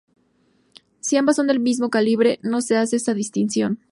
Si 0.99 1.15
ambas 1.15 1.35
son 1.35 1.45
del 1.45 1.59
mismo 1.59 1.91
calibre 1.91 2.39
no 2.41 2.61
se 2.61 2.75
hace 2.75 2.95
esa 2.95 3.13
distinción. 3.13 3.77